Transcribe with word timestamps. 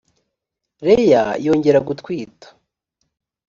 leya 0.85 1.23
yongera 1.45 1.79
gutwita 1.87 2.47